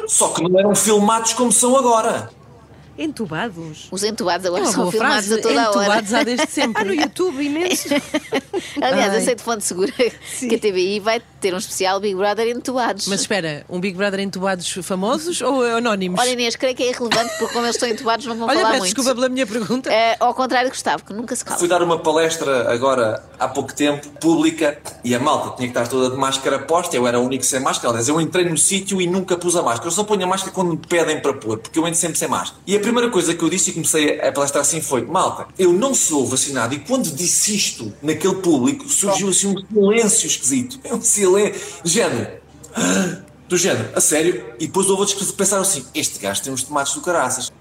Só 0.07 0.29
que 0.29 0.41
não 0.41 0.59
eram 0.59 0.75
filmados 0.75 1.33
como 1.33 1.51
são 1.51 1.77
agora. 1.77 2.29
Entubados. 2.97 3.87
Os 3.91 4.03
entubados 4.03 4.45
É 4.45 4.47
agora 4.49 4.63
uma 4.63 4.71
são 4.71 4.91
filmados 4.91 5.25
frase. 5.25 5.39
a 5.39 5.41
toda 5.41 5.61
a 5.63 5.69
hora. 5.69 5.79
Entubados 5.79 6.13
há 6.13 6.23
desde 6.23 6.43
Ah, 6.43 6.45
no 6.45 6.51
sempre. 6.51 6.95
YouTube, 6.95 7.43
imenso. 7.43 7.87
Aliás, 8.81 9.11
Ai. 9.13 9.17
eu 9.19 9.21
sei 9.25 9.35
de 9.35 9.41
fonte 9.43 9.63
segura 9.63 9.91
que 9.91 10.55
a 10.55 10.59
TVI 10.59 10.99
vai 10.99 11.21
ter 11.41 11.53
um 11.53 11.57
especial 11.57 11.99
Big 11.99 12.15
Brother 12.15 12.47
entubados. 12.47 13.07
Mas 13.07 13.21
espera, 13.21 13.65
um 13.69 13.79
Big 13.79 13.97
Brother 13.97 14.19
entubados 14.19 14.69
famosos 14.83 15.41
ou 15.41 15.63
anónimos? 15.63 16.19
Olha, 16.19 16.29
Inês, 16.29 16.55
creio 16.55 16.75
que 16.75 16.83
é 16.83 16.89
irrelevante 16.89 17.31
porque 17.39 17.53
como 17.53 17.65
eles 17.65 17.75
estão 17.75 17.89
entubados 17.89 18.25
não 18.25 18.37
vão 18.37 18.47
Olha, 18.47 18.57
falar 18.59 18.69
peço 18.71 18.79
muito. 18.83 18.95
desculpa 18.95 19.15
pela 19.15 19.29
minha 19.29 19.47
pergunta. 19.47 19.91
Eh, 19.91 20.15
ao 20.19 20.33
contrário 20.33 20.69
de 20.69 20.75
Gustavo, 20.75 21.03
que 21.03 21.13
nunca 21.13 21.35
se 21.35 21.43
cala. 21.43 21.57
Fui 21.59 21.67
dar 21.67 21.81
uma 21.81 21.99
palestra 21.99 22.71
agora 22.71 23.23
há 23.39 23.47
pouco 23.47 23.73
tempo, 23.73 24.07
pública, 24.19 24.77
e 25.03 25.13
a 25.15 25.19
malta 25.19 25.55
tinha 25.57 25.67
que 25.69 25.77
estar 25.77 25.87
toda 25.87 26.11
de 26.11 26.17
máscara 26.17 26.59
posta, 26.59 26.95
eu 26.95 27.07
era 27.07 27.19
o 27.19 27.23
único 27.25 27.43
sem 27.43 27.59
máscara. 27.59 27.89
Aliás, 27.89 28.07
eu 28.07 28.21
entrei 28.21 28.47
no 28.47 28.57
sítio 28.57 29.01
e 29.01 29.07
nunca 29.07 29.35
pus 29.37 29.55
a 29.55 29.61
máscara. 29.63 29.87
Eu 29.87 29.91
só 29.91 30.03
ponho 30.03 30.23
a 30.23 30.27
máscara 30.27 30.53
quando 30.53 30.71
me 30.71 30.77
pedem 30.77 31.19
para 31.21 31.33
pôr, 31.33 31.57
porque 31.57 31.77
eu 31.79 31.87
entro 31.87 31.99
sempre 31.99 32.17
sem 32.17 32.27
máscara. 32.27 32.61
E 32.67 32.75
a 32.75 32.79
primeira 32.83 33.09
coisa 33.09 33.33
que 33.33 33.43
eu 33.43 33.49
disse 33.49 33.71
e 33.71 33.73
comecei 33.73 34.19
a 34.21 34.31
palestrar 34.31 34.61
assim 34.61 34.81
foi: 34.81 35.03
malta, 35.05 35.47
eu 35.57 35.73
não 35.73 35.93
sou 35.95 36.25
vacinado. 36.25 36.75
E 36.75 36.79
quando 36.79 37.09
disse 37.11 37.55
isto 37.55 37.91
naquele 38.01 38.35
público, 38.35 38.87
surgiu 38.87 39.29
assim 39.29 39.47
um 39.47 39.65
silêncio 39.67 40.27
esquisito. 40.27 40.79
Um 40.93 41.01
silêncio. 41.01 41.59
Género. 41.83 42.41
"Ah", 42.75 43.21
Do 43.49 43.57
género, 43.57 43.89
a 43.95 44.01
sério. 44.01 44.53
E 44.59 44.67
depois 44.67 44.87
houve 44.89 45.01
outros 45.01 45.19
que 45.21 45.33
pensaram 45.33 45.61
assim: 45.63 45.85
este 45.93 46.19
gajo 46.19 46.41
tem 46.43 46.51
uns 46.53 46.63
tomates 46.63 46.93
do 46.93 47.01
caraças. 47.01 47.51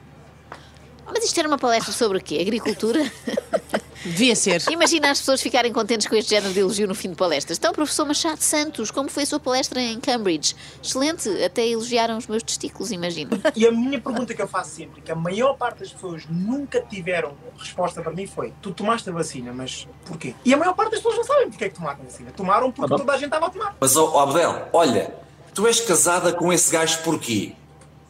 Mas 1.07 1.25
isto 1.25 1.39
era 1.39 1.49
uma 1.49 1.59
palestra 1.59 1.93
sobre 1.93 2.19
o 2.19 2.21
quê? 2.23 2.39
Agricultura? 2.41 3.11
Devia 4.05 4.35
ser. 4.35 4.63
Imagina 4.71 5.11
as 5.11 5.19
pessoas 5.19 5.41
ficarem 5.41 5.73
contentes 5.73 6.07
com 6.07 6.17
este 6.17 6.31
género 6.31 6.53
de 6.53 6.61
elogio 6.61 6.89
no 6.89 6.95
fim 6.95 7.11
de 7.11 7.17
palestras. 7.17 7.59
Então, 7.59 7.73
professor 7.73 8.05
Machado 8.05 8.41
Santos, 8.41 8.91
como 8.91 9.09
foi 9.09 9.23
a 9.23 9.27
sua 9.27 9.39
palestra 9.39 9.81
em 9.81 10.01
Cambridge? 10.01 10.57
Excelente, 10.83 11.29
até 11.43 11.67
elogiaram 11.67 12.19
os 12.19 12.27
meus 12.27 12.43
testículos, 12.43 12.91
imagino. 12.91 13.31
E 13.55 13.67
a 13.67 13.71
minha 13.71 14.01
pergunta 14.01 14.35
que 14.35 14.43
eu 14.43 14.49
faço 14.49 14.71
sempre, 14.71 15.01
que 15.03 15.13
a 15.13 15.15
maior 15.15 15.55
parte 15.55 15.81
das 15.81 15.93
pessoas 15.93 16.25
nunca 16.29 16.81
tiveram 16.81 17.35
resposta 17.59 18.03
para 18.03 18.13
mim 18.13 18.27
foi: 18.27 18.53
tu 18.61 18.73
tomaste 18.73 19.09
a 19.09 19.13
vacina, 19.13 19.53
mas 19.53 19.87
porquê? 20.05 20.35
E 20.45 20.53
a 20.53 20.57
maior 20.57 20.75
parte 20.75 20.93
das 20.93 21.01
pessoas 21.01 21.17
não 21.17 21.25
sabem 21.25 21.49
porque 21.51 21.65
é 21.65 21.69
que 21.69 21.75
tomaram 21.77 22.01
a 22.01 22.05
vacina. 22.05 22.31
Tomaram 22.33 22.73
porque 22.73 22.97
toda 22.97 23.13
a 23.13 23.17
gente 23.17 23.27
estava 23.27 23.47
a 23.47 23.51
tomar. 23.51 23.77
Mas, 23.81 23.97
ó, 23.97 24.11
ó, 24.15 24.21
Abdel, 24.21 24.69
olha, 24.73 25.15
tu 25.55 25.67
és 25.67 25.81
casada 25.81 26.33
com 26.33 26.53
esse 26.53 26.73
gajo 26.73 26.99
porquê? 27.03 27.55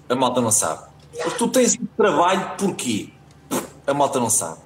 A 0.08 0.14
malta 0.14 0.40
não 0.40 0.50
sabe. 0.50 0.84
Tu 1.38 1.48
tens 1.48 1.76
um 1.76 1.86
trabalho 1.96 2.52
porquê? 2.56 3.10
A 3.86 3.92
malta 3.92 4.18
não 4.18 4.30
sabe. 4.30 4.58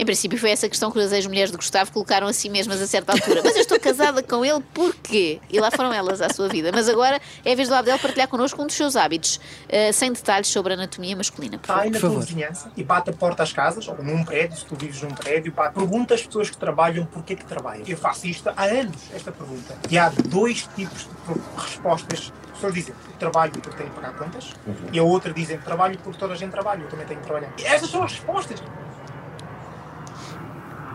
Em 0.00 0.04
princípio, 0.04 0.38
foi 0.38 0.52
essa 0.52 0.68
questão 0.68 0.92
que 0.92 1.00
as 1.00 1.10
ex-mulheres 1.10 1.50
de 1.50 1.56
Gustavo 1.56 1.90
colocaram 1.90 2.28
a 2.28 2.32
si 2.32 2.48
mesmas 2.48 2.80
a 2.80 2.86
certa 2.86 3.10
altura. 3.10 3.42
Mas 3.42 3.56
eu 3.56 3.62
estou 3.62 3.80
casada 3.80 4.22
com 4.22 4.44
ele 4.44 4.62
porquê? 4.72 5.40
E 5.50 5.58
lá 5.58 5.72
foram 5.72 5.92
elas 5.92 6.20
à 6.22 6.28
sua 6.28 6.48
vida. 6.48 6.70
Mas 6.72 6.88
agora 6.88 7.20
é 7.44 7.52
a 7.52 7.56
vez 7.56 7.68
do 7.68 7.74
Abdel 7.74 7.98
partilhar 7.98 8.28
connosco 8.28 8.62
um 8.62 8.66
dos 8.66 8.76
seus 8.76 8.94
hábitos, 8.94 9.40
eh, 9.68 9.90
sem 9.90 10.12
detalhes 10.12 10.46
sobre 10.46 10.72
a 10.72 10.76
anatomia 10.76 11.16
masculina. 11.16 11.58
Por 11.58 11.74
aí 11.74 11.90
na 11.90 11.98
tua 11.98 12.10
vizinhança 12.20 12.70
e 12.76 12.84
bate 12.84 13.10
a 13.10 13.12
porta 13.12 13.42
às 13.42 13.52
casas, 13.52 13.88
ou 13.88 14.00
num 14.00 14.24
prédio, 14.24 14.56
se 14.56 14.66
tu 14.66 14.76
vives 14.76 15.02
num 15.02 15.10
prédio, 15.10 15.50
pá, 15.50 15.68
pergunta 15.72 16.14
às 16.14 16.24
pessoas 16.24 16.48
que 16.48 16.56
trabalham 16.56 17.04
porquê 17.04 17.34
que 17.34 17.44
trabalham. 17.44 17.82
Eu 17.84 17.96
faço 17.96 18.28
isto 18.28 18.48
há 18.56 18.64
anos, 18.66 19.02
esta 19.12 19.32
pergunta. 19.32 19.76
E 19.90 19.98
há 19.98 20.10
dois 20.10 20.68
tipos 20.76 21.08
de 21.08 21.60
respostas. 21.60 22.32
As 22.44 22.52
pessoas 22.52 22.74
dizem, 22.74 22.94
trabalho 23.18 23.52
porque 23.52 23.76
tenho 23.76 23.90
que 23.90 23.96
pagar 23.96 24.16
contas, 24.16 24.52
e 24.92 24.98
a 24.98 25.02
outra 25.02 25.32
dizem, 25.32 25.58
trabalho 25.58 25.98
porque 25.98 26.18
toda 26.18 26.34
a 26.34 26.36
gente 26.36 26.52
trabalha, 26.52 26.82
eu 26.82 26.88
também 26.88 27.06
tenho 27.06 27.20
que 27.20 27.26
trabalhar. 27.26 27.52
E 27.58 27.64
essas 27.64 27.90
são 27.90 28.04
as 28.04 28.12
respostas. 28.12 28.62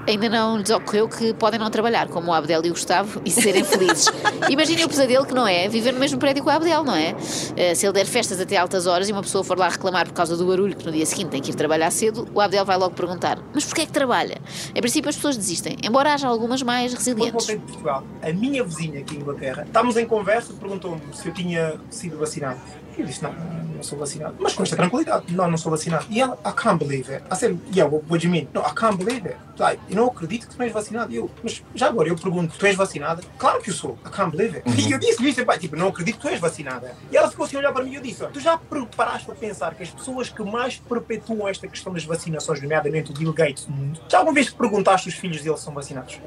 Ainda 0.07 0.27
não 0.27 0.57
lhes 0.57 0.69
ocorreu 0.69 1.07
que 1.07 1.33
podem 1.33 1.59
não 1.59 1.69
trabalhar, 1.69 2.07
como 2.09 2.29
o 2.29 2.33
Abdel 2.33 2.61
e 2.65 2.69
o 2.69 2.73
Gustavo, 2.73 3.21
e 3.23 3.31
serem 3.31 3.63
felizes. 3.63 4.07
Imaginem 4.49 4.83
o 4.83 4.89
pesadelo 4.89 5.25
que 5.25 5.33
não 5.33 5.47
é 5.47 5.69
viver 5.69 5.93
no 5.93 5.99
mesmo 5.99 6.19
prédio 6.19 6.43
com 6.43 6.49
o 6.49 6.53
Abdel, 6.53 6.83
não 6.83 6.95
é? 6.95 7.15
Eh, 7.55 7.73
se 7.73 7.85
ele 7.85 7.93
der 7.93 8.05
festas 8.05 8.41
até 8.41 8.57
altas 8.57 8.85
horas 8.85 9.07
e 9.07 9.13
uma 9.13 9.21
pessoa 9.21 9.43
for 9.43 9.57
lá 9.57 9.69
reclamar 9.69 10.05
por 10.05 10.13
causa 10.13 10.35
do 10.35 10.45
barulho 10.45 10.75
que 10.75 10.85
no 10.85 10.91
dia 10.91 11.05
seguinte 11.05 11.29
tem 11.29 11.41
que 11.41 11.51
ir 11.51 11.55
trabalhar 11.55 11.89
cedo, 11.91 12.27
o 12.33 12.41
Abdel 12.41 12.65
vai 12.65 12.77
logo 12.77 12.93
perguntar: 12.93 13.39
Mas 13.53 13.63
porquê 13.63 13.81
é 13.81 13.85
que 13.85 13.93
trabalha? 13.93 14.37
Em 14.75 14.81
princípio, 14.81 15.09
as 15.09 15.15
pessoas 15.15 15.37
desistem, 15.37 15.77
embora 15.81 16.13
haja 16.13 16.27
algumas 16.27 16.61
mais 16.61 16.91
Quando 16.91 16.97
resilientes. 16.99 17.31
voltei 17.31 17.57
de 17.57 17.63
Portugal, 17.63 18.03
a 18.21 18.33
minha 18.33 18.63
vizinha 18.63 18.99
aqui 18.99 19.15
em 19.15 19.19
Inglaterra, 19.19 19.63
estávamos 19.65 19.95
em 19.95 20.05
conversa, 20.05 20.53
perguntou-me 20.53 21.01
se 21.13 21.27
eu 21.27 21.33
tinha 21.33 21.75
sido 21.89 22.17
vacinado. 22.17 22.59
Eu 22.97 23.05
disse, 23.05 23.23
não, 23.23 23.33
não 23.33 23.83
sou 23.83 23.97
vacinado. 23.97 24.35
Mas 24.39 24.53
com 24.53 24.63
esta 24.63 24.75
tranquilidade, 24.75 25.33
não, 25.33 25.49
não 25.49 25.57
sou 25.57 25.71
vacinado. 25.71 26.05
E 26.09 26.21
ela, 26.21 26.37
I 26.45 26.51
can't 26.51 26.83
believe 26.83 27.11
it. 27.11 27.23
I 27.31 27.35
said, 27.35 27.59
yeah, 27.73 27.91
what, 27.91 28.05
what 28.09 28.19
do 28.21 28.27
you 28.27 28.31
mean? 28.31 28.47
No, 28.53 28.61
I 28.61 28.73
can't 28.75 28.97
believe 28.97 29.27
it. 29.27 29.37
Like, 29.57 29.81
eu 29.89 29.95
não 29.95 30.07
acredito 30.07 30.47
que 30.47 30.55
tu 30.55 30.63
és 30.63 30.71
vacinado. 30.71 31.11
E 31.11 31.17
eu, 31.17 31.29
mas 31.43 31.63
já 31.75 31.87
agora, 31.87 32.09
eu 32.09 32.15
pergunto, 32.15 32.55
tu 32.57 32.65
és 32.65 32.75
vacinada? 32.75 33.21
Claro 33.37 33.61
que 33.61 33.69
eu 33.69 33.73
sou. 33.73 33.97
I 34.05 34.09
can't 34.09 34.35
believe 34.35 34.57
it. 34.57 34.69
E 34.69 34.91
eu 34.91 34.99
disse-lhe 34.99 35.29
isto, 35.29 35.45
pá, 35.45 35.57
tipo, 35.57 35.75
não 35.75 35.89
acredito 35.89 36.15
que 36.15 36.21
tu 36.21 36.27
és 36.27 36.39
vacinada. 36.39 36.95
E 37.11 37.17
ela 37.17 37.29
ficou 37.29 37.45
assim 37.45 37.55
a 37.55 37.59
olhar 37.59 37.71
para 37.71 37.83
mim 37.83 37.91
e 37.91 37.95
eu 37.95 38.01
disse, 38.01 38.25
tu 38.27 38.39
já 38.39 38.57
preparaste 38.57 39.29
a 39.29 39.35
pensar 39.35 39.75
que 39.75 39.83
as 39.83 39.89
pessoas 39.89 40.29
que 40.29 40.43
mais 40.43 40.77
perpetuam 40.77 41.47
esta 41.47 41.67
questão 41.67 41.93
das 41.93 42.03
vacinações, 42.03 42.61
nomeadamente 42.61 43.11
o 43.11 43.13
Bill 43.13 43.33
Gates 43.33 43.67
já 44.09 44.19
alguma 44.19 44.33
vez 44.33 44.49
perguntaste 44.49 45.09
se 45.09 45.15
os 45.15 45.19
filhos 45.19 45.41
dele 45.41 45.57
são 45.57 45.73
vacinados? 45.73 46.19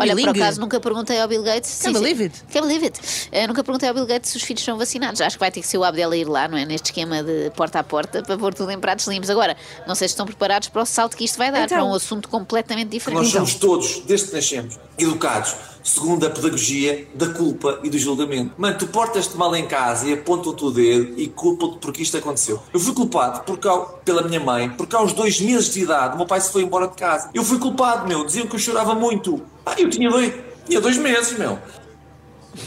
Olha, 0.00 0.16
por 0.16 0.28
acaso 0.30 0.60
nunca 0.60 0.80
perguntei 0.80 1.20
ao 1.20 1.28
Bill 1.28 1.42
Gates. 1.42 1.80
Can't 1.82 1.98
believe 1.98 2.24
it. 2.24 2.42
Can't 2.52 2.66
believe 2.66 2.84
it. 2.86 3.00
Eh, 3.30 3.46
nunca 3.46 3.62
perguntei 3.62 3.88
ao 3.88 3.94
Bill 3.94 4.06
Gates 4.06 4.30
se 4.30 4.36
os 4.36 4.42
filhos 4.42 4.62
são 4.62 4.76
vacinados. 4.76 5.20
Acho 5.20 5.36
que 5.36 5.40
vai 5.40 5.50
ter 5.50 5.60
que 5.60 5.66
ser 5.66 5.78
o 5.78 5.84
Abdel 5.84 6.10
a 6.10 6.16
ir 6.16 6.28
lá, 6.28 6.48
não 6.48 6.58
é? 6.58 6.64
Neste 6.64 6.86
esquema 6.86 7.22
de 7.22 7.50
porta 7.56 7.78
a 7.78 7.84
porta, 7.84 8.22
para 8.22 8.36
pôr 8.36 8.52
tudo 8.54 8.70
em 8.70 8.78
pratos 8.80 9.06
limpos. 9.06 9.30
Agora, 9.30 9.56
não 9.86 9.94
sei 9.94 10.08
se 10.08 10.12
estão 10.12 10.26
preparados 10.26 10.68
para 10.68 10.82
o 10.82 10.86
salto 10.86 11.16
que 11.16 11.24
isto 11.24 11.38
vai 11.38 11.50
dar, 11.52 11.64
Então. 11.64 11.78
para 11.78 11.84
um 11.84 11.94
assunto 11.94 12.28
completamente 12.28 12.88
diferente. 12.88 13.22
Nós 13.22 13.32
somos 13.32 13.54
todos, 13.54 14.00
desde 14.06 14.28
que 14.28 14.34
nascemos, 14.34 14.78
educados 14.98 15.54
segundo 15.84 16.26
a 16.26 16.30
pedagogia 16.30 17.06
da 17.14 17.28
culpa 17.28 17.78
e 17.84 17.90
do 17.90 17.98
julgamento. 17.98 18.52
Mano, 18.58 18.76
tu 18.78 18.86
portas-te 18.86 19.36
mal 19.36 19.54
em 19.54 19.66
casa 19.68 20.08
e 20.08 20.14
apontam-te 20.14 20.64
o 20.64 20.70
dedo 20.70 21.14
e 21.20 21.28
culpam-te 21.28 21.76
porque 21.78 22.02
isto 22.02 22.16
aconteceu. 22.16 22.60
Eu 22.72 22.80
fui 22.80 22.94
culpado 22.94 23.42
porque, 23.44 23.68
ao- 23.68 24.00
pela 24.04 24.22
minha 24.22 24.40
mãe, 24.40 24.70
porque 24.70 24.96
aos 24.96 25.12
dois 25.12 25.38
meses 25.40 25.72
de 25.72 25.82
idade 25.82 26.14
o 26.14 26.16
meu 26.16 26.26
pai 26.26 26.40
se 26.40 26.50
foi 26.50 26.62
embora 26.62 26.88
de 26.88 26.94
casa. 26.94 27.28
Eu 27.34 27.44
fui 27.44 27.58
culpado, 27.58 28.08
meu. 28.08 28.24
Diziam 28.24 28.46
que 28.46 28.54
eu 28.56 28.58
chorava 28.58 28.94
muito. 28.94 29.42
Ah, 29.66 29.74
eu 29.78 29.90
tinha 29.90 30.08
dois, 30.10 30.32
tinha 30.66 30.80
dois 30.80 30.96
meses, 30.96 31.38
meu. 31.38 31.58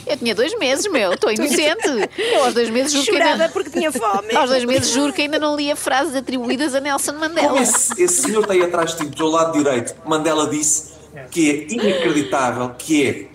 Eu 0.05 0.17
tinha 0.17 0.35
dois 0.35 0.57
meses, 0.59 0.91
meu, 0.91 1.13
estou 1.13 1.31
inocente. 1.33 1.87
Eu 2.17 2.43
aos 2.43 2.53
dois 2.53 2.69
meses 2.69 2.91
juro 2.91 3.05
que 3.05 3.11
Chorada 3.13 3.31
ainda... 3.43 3.49
porque 3.49 3.69
tinha 3.69 3.91
fome. 3.91 4.35
Aos 4.35 4.49
dois 4.49 4.65
meses 4.65 4.89
juro 4.91 5.13
que 5.13 5.21
ainda 5.23 5.39
não 5.39 5.55
lia 5.55 5.75
frases 5.75 6.13
atribuídas 6.13 6.75
a 6.75 6.81
Nelson 6.81 7.13
Como 7.13 7.21
Mandela. 7.21 7.59
esse, 7.61 7.99
esse 8.01 8.21
senhor 8.23 8.41
está 8.41 8.53
aí 8.53 8.61
atrás 8.63 8.91
de 8.91 8.97
ti, 8.97 9.05
do 9.05 9.15
teu 9.15 9.27
lado 9.27 9.57
direito, 9.57 9.95
Mandela 10.05 10.47
disse 10.49 10.96
que 11.31 11.49
é 11.49 11.73
inacreditável 11.73 12.69
que 12.77 13.05
é 13.07 13.27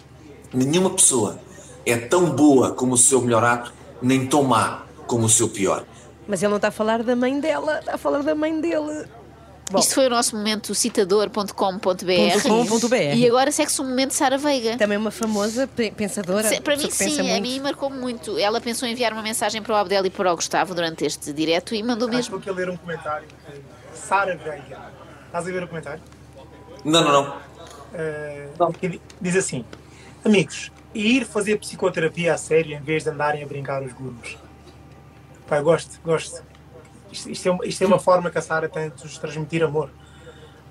nenhuma 0.53 0.91
pessoa 0.91 1.39
é 1.85 1.97
tão 1.97 2.31
boa 2.31 2.73
como 2.73 2.95
o 2.95 2.99
seu 2.99 3.21
melhor 3.21 3.43
ato, 3.45 3.73
nem 4.01 4.27
tão 4.27 4.43
má 4.45 4.83
como 5.07 5.25
o 5.27 5.29
seu 5.29 5.49
pior. 5.49 5.85
Mas 6.29 6.43
ele 6.43 6.51
não 6.51 6.57
está 6.57 6.69
a 6.69 6.73
falar 6.73 7.03
da 7.03 7.17
mãe 7.17 7.41
dela, 7.41 7.79
está 7.81 7.95
a 7.95 7.99
falar 7.99 8.23
da 8.23 8.35
mãe 8.35 8.61
dele. 8.61 9.05
Bom. 9.71 9.79
Isto 9.79 9.95
foi 9.95 10.07
o 10.07 10.11
nosso 10.11 10.37
momento 10.37 10.75
citador.com.br 10.75 11.53
.com.br. 12.43 12.95
e 13.17 13.27
agora 13.27 13.51
segue-se 13.51 13.81
o 13.81 13.85
momento 13.85 14.13
Sara 14.13 14.37
Veiga. 14.37 14.77
Também 14.77 14.99
uma 14.99 15.11
famosa 15.11 15.67
pe- 15.67 15.91
pensadora. 15.91 16.47
Se- 16.49 16.61
Para 16.61 16.77
mim, 16.77 16.91
sim, 16.91 17.05
pensa 17.05 17.21
a 17.21 17.25
muito. 17.25 17.43
mim 17.43 17.61
marcou 17.61 17.89
muito. 17.91 18.39
Ela 18.39 18.61
pensou 18.61 18.87
em 18.87 18.93
enviar 18.93 19.13
uma 19.13 19.23
mensagem 19.23 19.63
para 19.63 19.73
o 19.73 19.77
Abdel 19.77 20.05
e 20.07 20.11
para 20.11 20.31
o 20.33 20.37
Gustavo 20.37 20.75
durante 20.75 21.05
este 21.07 21.33
direto 21.33 21.75
e 21.75 21.83
mandou 21.83 22.07
Estou 22.09 22.17
mesmo. 22.17 22.37
aqui 22.37 22.51
a 22.51 22.53
ler 22.53 22.69
um 22.71 22.77
comentário. 22.77 23.27
Sara 23.95 24.37
Veiga. 24.37 24.79
Estás 25.27 25.47
a 25.49 25.51
ver 25.51 25.63
o 25.63 25.69
comentário? 25.69 26.03
Não, 26.85 27.03
não, 27.03 27.13
não. 27.13 27.37
Eh, 27.95 28.49
que 28.79 28.89
di- 28.89 29.01
diz 29.21 29.37
assim: 29.37 29.65
Amigos, 30.25 30.71
ir 30.95 31.25
fazer 31.27 31.59
psicoterapia 31.59 32.35
a 32.35 32.39
sério 32.39 32.77
em 32.77 32.81
vez 32.81 33.05
de 33.05 33.11
andarem 33.11 33.43
a 33.43 33.47
brincar 33.47 33.83
os 33.83 33.93
gurus. 33.93 34.39
Eu 35.51 35.63
gosto, 35.63 36.01
gosto. 36.03 36.43
Isto, 37.11 37.31
isto 37.31 37.47
é, 37.49 37.51
uma- 37.53 37.67
isto 37.67 37.85
é 37.85 37.87
uma 37.87 37.99
forma 37.99 38.31
que 38.31 38.39
a 38.39 38.43
Sara 38.43 38.69
tem 38.69 38.89
de 38.89 39.03
nos 39.05 39.19
transmitir 39.19 39.63
amor. 39.63 39.91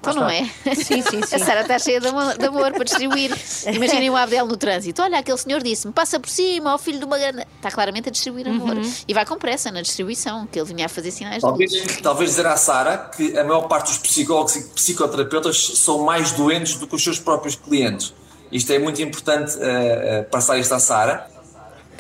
Então 0.01 0.15
não 0.15 0.29
é? 0.29 0.45
Sim, 0.75 1.01
sim, 1.03 1.21
sim. 1.21 1.35
A 1.35 1.39
Sara 1.39 1.61
está 1.61 1.77
cheia 1.77 2.01
de 2.01 2.07
amor, 2.07 2.35
de 2.35 2.45
amor 2.45 2.71
para 2.71 2.83
distribuir. 2.83 3.31
Imaginem 3.71 4.09
o 4.09 4.17
Abdel 4.17 4.47
no 4.47 4.57
trânsito. 4.57 5.01
Olha, 5.01 5.19
aquele 5.19 5.37
senhor 5.37 5.61
disse-me, 5.61 5.93
passa 5.93 6.19
por 6.19 6.29
cima, 6.29 6.71
ao 6.71 6.79
filho 6.79 6.97
de 6.97 7.05
uma 7.05 7.19
grande. 7.19 7.45
Está 7.55 7.69
claramente 7.69 8.09
a 8.09 8.11
distribuir 8.11 8.47
amor. 8.47 8.77
E 9.07 9.13
vai 9.13 9.25
com 9.25 9.37
pressa 9.37 9.71
na 9.71 9.81
distribuição, 9.81 10.47
que 10.47 10.59
ele 10.59 10.67
vinha 10.67 10.87
a 10.87 10.89
fazer 10.89 11.11
sinais 11.11 11.35
de 11.35 11.41
Talvez, 11.41 11.71
luz. 11.71 12.01
talvez 12.01 12.29
dizer 12.31 12.47
à 12.47 12.57
Sara 12.57 12.97
que 13.15 13.37
a 13.37 13.43
maior 13.43 13.67
parte 13.67 13.87
dos 13.89 13.99
psicólogos 13.99 14.55
e 14.55 14.63
psicoterapeutas 14.69 15.57
são 15.75 15.99
mais 16.03 16.31
doentes 16.31 16.75
do 16.75 16.87
que 16.87 16.95
os 16.95 17.03
seus 17.03 17.19
próprios 17.19 17.55
clientes. 17.55 18.13
Isto 18.51 18.73
é 18.73 18.79
muito 18.79 19.01
importante 19.01 19.55
eh, 19.61 20.27
passar 20.31 20.57
isto 20.57 20.73
à 20.73 20.79
Sara. 20.79 21.29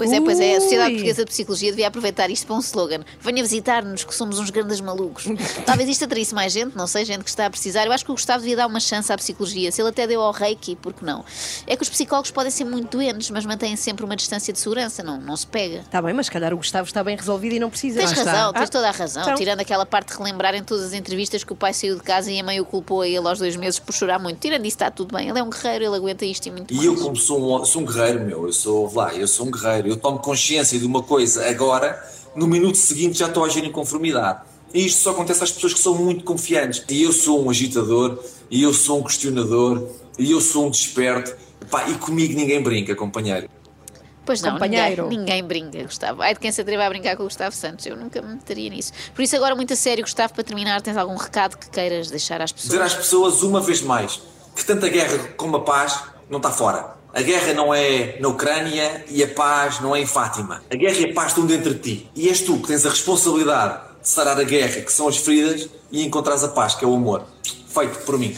Pois 0.01 0.11
é, 0.11 0.19
pois 0.21 0.39
é. 0.39 0.55
A 0.55 0.61
Sociedade. 0.61 0.91
Portuguesa 0.91 1.25
de 1.25 1.31
Psicologia 1.31 1.69
devia 1.71 1.87
aproveitar 1.87 2.29
isto 2.31 2.47
para 2.47 2.55
um 2.55 2.59
slogan. 2.59 3.01
Venha 3.19 3.43
visitar-nos, 3.43 4.03
que 4.03 4.15
somos 4.15 4.39
uns 4.39 4.49
grandes 4.49 4.81
malucos. 4.81 5.25
Talvez 5.65 5.87
isto 5.89 6.05
atraísse 6.05 6.33
mais 6.33 6.51
gente, 6.51 6.75
não 6.75 6.87
sei, 6.87 7.05
gente 7.05 7.23
que 7.23 7.29
está 7.29 7.45
a 7.45 7.49
precisar. 7.49 7.85
Eu 7.85 7.91
acho 7.91 8.03
que 8.03 8.11
o 8.11 8.15
Gustavo 8.15 8.39
devia 8.39 8.55
dar 8.57 8.67
uma 8.67 8.79
chance 8.79 9.11
à 9.13 9.17
psicologia. 9.17 9.71
Se 9.71 9.81
ele 9.81 9.89
até 9.89 10.07
deu 10.07 10.21
ao 10.21 10.31
reiki, 10.31 10.75
por 10.75 10.93
que 10.93 11.05
não? 11.05 11.23
É 11.67 11.75
que 11.75 11.83
os 11.83 11.89
psicólogos 11.89 12.31
podem 12.31 12.51
ser 12.51 12.63
muito 12.65 12.97
doentes, 12.97 13.29
mas 13.29 13.45
mantêm 13.45 13.75
sempre 13.75 14.03
uma 14.03 14.15
distância 14.15 14.51
de 14.51 14.59
segurança, 14.59 15.03
não, 15.03 15.19
não 15.19 15.37
se 15.37 15.45
pega. 15.45 15.81
Está 15.81 16.01
bem, 16.01 16.13
mas 16.13 16.25
se 16.25 16.31
calhar 16.31 16.53
o 16.53 16.57
Gustavo 16.57 16.87
está 16.87 17.03
bem 17.03 17.15
resolvido 17.15 17.53
e 17.55 17.59
não 17.59 17.69
precisa. 17.69 17.99
Tens 17.99 18.11
está. 18.11 18.23
razão, 18.31 18.53
tens 18.53 18.63
Ah, 18.63 18.67
toda 18.67 18.87
a 18.89 18.91
razão. 18.91 19.21
então. 19.23 19.35
Tirando 19.35 19.59
aquela 19.59 19.85
parte 19.85 20.11
de 20.11 20.17
relembrar 20.17 20.55
em 20.55 20.63
todas 20.63 20.85
as 20.85 20.93
entrevistas 20.93 21.43
que 21.43 21.53
o 21.53 21.55
pai 21.55 21.73
saiu 21.73 21.95
de 21.95 22.01
casa 22.03 22.31
e 22.31 22.39
a 22.39 22.43
mãe 22.43 22.59
o 22.59 22.65
culpou 22.65 23.01
a 23.01 23.07
ele 23.07 23.27
aos 23.27 23.39
dois 23.39 23.55
meses 23.55 23.79
por 23.79 23.93
chorar 23.93 24.17
muito. 24.19 24.39
Tirando 24.39 24.65
isso, 24.65 24.75
está 24.75 24.89
tudo 24.89 25.15
bem. 25.15 25.29
Ele 25.29 25.37
é 25.39 25.43
um 25.43 25.49
guerreiro, 25.49 25.85
ele 25.85 25.95
aguenta 25.95 26.25
isto 26.25 26.47
e 26.47 26.51
muito 26.51 26.71
E 26.73 26.77
mais. 26.77 26.87
eu, 26.87 26.95
como 26.95 27.15
sou 27.15 27.61
um, 27.61 27.65
sou 27.65 27.81
um 27.81 27.85
guerreiro, 27.85 28.25
meu, 28.25 28.45
eu 28.47 28.53
sou 28.53 28.91
lá, 28.93 29.13
eu 29.13 29.27
sou 29.27 29.45
um 29.47 29.51
guerreiro, 29.51 29.89
eu 29.91 29.97
tomo 29.97 30.19
consciência 30.19 30.79
de 30.79 30.85
uma 30.85 31.03
coisa 31.03 31.47
agora, 31.49 32.01
no 32.35 32.47
minuto 32.47 32.77
seguinte 32.77 33.19
já 33.19 33.27
estou 33.27 33.43
a 33.43 33.47
agir 33.47 33.63
em 33.63 33.71
conformidade. 33.71 34.39
E 34.73 34.85
isto 34.85 35.01
só 35.01 35.11
acontece 35.11 35.43
às 35.43 35.51
pessoas 35.51 35.73
que 35.73 35.79
são 35.79 35.95
muito 35.95 36.23
confiantes. 36.23 36.83
E 36.89 37.03
eu 37.03 37.11
sou 37.11 37.43
um 37.45 37.49
agitador, 37.49 38.17
e 38.49 38.63
eu 38.63 38.73
sou 38.73 38.99
um 38.99 39.03
questionador, 39.03 39.85
e 40.17 40.31
eu 40.31 40.39
sou 40.39 40.67
um 40.67 40.69
desperto. 40.71 41.35
Pá, 41.69 41.87
e 41.89 41.93
comigo 41.95 42.33
ninguém 42.33 42.61
brinca, 42.63 42.95
companheiro. 42.95 43.49
Pois 44.25 44.41
não, 44.41 44.53
ninguém, 44.53 44.69
Companheiro. 44.69 45.07
ninguém 45.09 45.43
brinca, 45.43 45.83
Gustavo. 45.83 46.21
Ai 46.21 46.33
de 46.33 46.39
quem 46.39 46.51
se 46.51 46.61
atreva 46.61 46.85
a 46.85 46.89
brincar 46.89 47.17
com 47.17 47.23
o 47.23 47.25
Gustavo 47.25 47.53
Santos. 47.55 47.85
Eu 47.85 47.97
nunca 47.97 48.21
me 48.21 48.35
meteria 48.35 48.69
nisso. 48.69 48.93
Por 49.13 49.21
isso, 49.23 49.35
agora, 49.35 49.55
muito 49.55 49.73
a 49.73 49.75
sério, 49.75 50.03
Gustavo, 50.03 50.33
para 50.33 50.43
terminar, 50.43 50.81
tens 50.81 50.95
algum 50.95 51.15
recado 51.15 51.57
que 51.57 51.69
queiras 51.69 52.09
deixar 52.09 52.39
às 52.41 52.53
Dizer 52.53 52.81
às 52.81 52.93
pessoas? 52.93 53.33
pessoas 53.33 53.43
uma 53.43 53.59
vez 53.59 53.81
mais 53.81 54.21
que 54.55 54.63
tanto 54.63 54.85
a 54.85 54.89
guerra 54.89 55.17
como 55.35 55.57
a 55.57 55.61
paz 55.61 55.99
não 56.29 56.37
está 56.37 56.51
fora. 56.51 56.95
A 57.13 57.21
guerra 57.21 57.53
não 57.53 57.73
é 57.73 58.17
na 58.21 58.27
Ucrânia 58.29 59.03
e 59.09 59.21
a 59.23 59.27
paz 59.27 59.79
não 59.81 59.95
é 59.95 60.01
em 60.01 60.05
Fátima. 60.05 60.63
A 60.71 60.75
guerra 60.75 60.97
e 60.97 61.11
a 61.11 61.13
paz 61.13 61.29
estão 61.29 61.45
dentro 61.45 61.73
de 61.73 61.79
ti. 61.79 62.09
E 62.15 62.29
és 62.29 62.39
tu 62.41 62.57
que 62.57 62.67
tens 62.67 62.85
a 62.85 62.89
responsabilidade 62.89 63.79
de 64.01 64.07
sarar 64.09 64.39
a 64.39 64.43
guerra, 64.43 64.81
que 64.81 64.91
são 64.91 65.07
as 65.07 65.17
feridas, 65.17 65.69
e 65.91 66.03
encontrares 66.05 66.43
a 66.43 66.47
paz, 66.47 66.73
que 66.73 66.85
é 66.85 66.87
o 66.87 66.95
amor. 66.95 67.23
Feito 67.67 67.99
por 68.05 68.17
mim. 68.17 68.35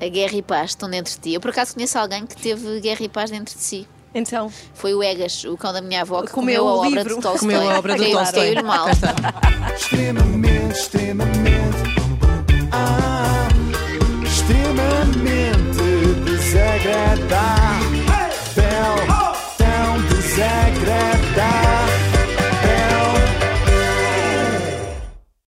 A 0.00 0.08
guerra 0.08 0.36
e 0.36 0.42
paz 0.42 0.70
estão 0.70 0.88
dentro 0.88 1.12
de 1.12 1.18
ti. 1.18 1.34
Eu, 1.34 1.40
por 1.40 1.50
acaso, 1.50 1.74
conheço 1.74 1.98
alguém 1.98 2.24
que 2.26 2.36
teve 2.36 2.80
guerra 2.80 3.04
e 3.04 3.08
paz 3.08 3.30
dentro 3.30 3.54
de 3.56 3.62
si. 3.62 3.86
Então, 4.14 4.50
Foi 4.74 4.94
o 4.94 5.02
Egas, 5.02 5.44
o 5.44 5.56
cão 5.56 5.72
da 5.72 5.80
minha 5.82 6.02
avó, 6.02 6.22
que 6.22 6.30
Comeu 6.30 6.62
comeu, 6.64 6.82
a 6.82 6.86
obra 6.86 7.02
de 7.04 7.10
Tolstói. 7.10 7.38
Comeu 7.38 7.70
a 7.70 7.78
obra 7.78 7.94
do 7.96 8.02
Caiu- 8.02 8.16
Tolstói. 8.16 8.40
Caiu-lhe 8.40 8.62
mal. 8.62 8.84
Cá 8.86 8.92
está. 8.92 9.74
extremamente, 9.74 10.78
extremamente, 10.78 11.78
ah, 12.70 13.48
extremamente 14.24 16.24
desagradável. 16.24 17.63